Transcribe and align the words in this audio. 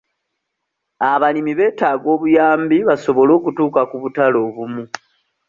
Abalimi 1.11 1.53
beetaaga 1.59 2.07
obuyambi 2.15 2.77
basobole 2.89 3.31
okutuuka 3.39 3.81
ku 3.89 3.95
butale 4.01 4.37
obumu 4.47 4.83